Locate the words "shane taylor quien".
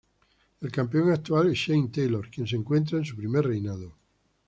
1.59-2.47